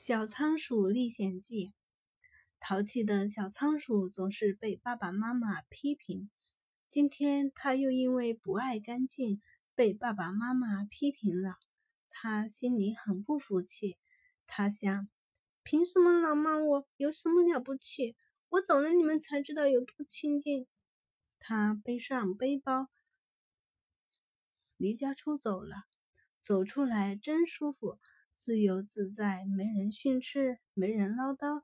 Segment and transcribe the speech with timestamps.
[0.00, 1.72] 小仓鼠历险记：
[2.60, 6.30] 淘气的小仓鼠总是被爸爸妈妈批评。
[6.88, 9.42] 今天，它又因为不爱干净
[9.74, 11.56] 被爸爸妈妈批评了。
[12.08, 13.98] 它心里很不服气。
[14.46, 15.08] 它想：
[15.64, 16.86] 凭什么老骂我？
[16.96, 18.14] 有什么了不起？
[18.50, 20.68] 我走了，你们才知道有多亲近。
[21.40, 22.86] 他背上背包，
[24.76, 25.74] 离家出走了。
[26.44, 27.98] 走出来真舒服。
[28.38, 31.62] 自由自在，没人训斥，没人唠叨。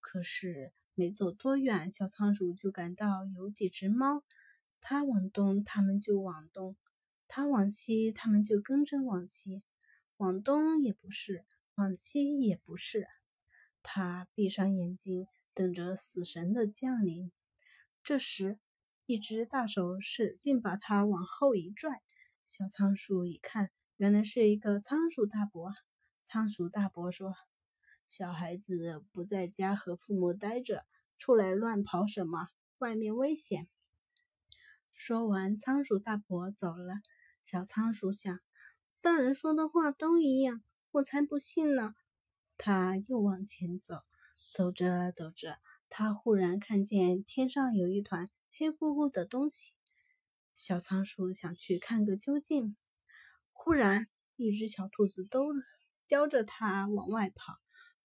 [0.00, 4.22] 可是没走多远，小仓鼠就感到有几只猫，
[4.80, 6.76] 它往东，它们就往东；
[7.26, 9.62] 它往西，它们就跟着往西。
[10.18, 11.46] 往东也不是，
[11.76, 13.08] 往西也不是。
[13.82, 17.32] 它闭上眼睛，等着死神的降临。
[18.04, 18.58] 这时，
[19.06, 22.02] 一只大手使劲把它往后一拽。
[22.44, 25.72] 小仓鼠一看，原来是一个仓鼠大伯。
[26.24, 27.34] 仓鼠大伯说
[28.06, 30.84] ：“小孩子不在家和父母待着，
[31.18, 32.48] 出来乱跑什么？
[32.78, 33.68] 外面危险。”
[34.94, 36.94] 说完，仓鼠大伯走了。
[37.42, 38.38] 小仓鼠想
[39.00, 40.62] ：“大人说的话都一样，
[40.92, 41.94] 我才不信呢。”
[42.58, 44.02] 他又往前走，
[44.52, 49.72] 走着走着，他忽然看见天上有一团黑乎乎的东西。
[50.54, 52.76] 小仓鼠想去看个究竟。
[53.52, 55.62] 忽然，一只小兔子兜了。
[56.10, 57.56] 叼着它往外跑，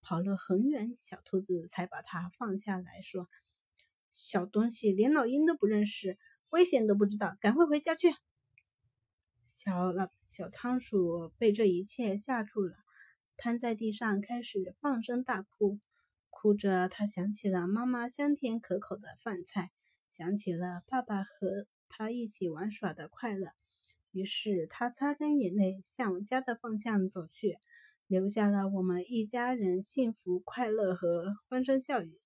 [0.04, 3.28] 跑了很远，小兔子才把它放下来说
[4.14, 6.20] ：“小东西连老鹰都不认识，
[6.52, 8.14] 危险都不知道，赶快回家去。”
[9.50, 12.76] 小老小仓鼠被这一切吓住了，
[13.38, 15.80] 瘫在地上开始放声大哭。
[16.30, 19.72] 哭着，它想起了妈妈香甜可口的饭菜，
[20.12, 23.48] 想起了爸爸和他一起玩耍的快乐。
[24.12, 27.58] 于是，他擦干眼泪，向家的方向走去。
[28.08, 32.25] 留下了我们一家人幸福、快乐和欢声笑语。